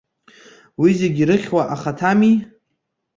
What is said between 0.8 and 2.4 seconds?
Уи зегь ирыхьуа ахаҭами.